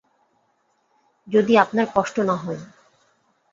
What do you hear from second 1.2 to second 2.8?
যদি আপনার কষ্ট না হয়।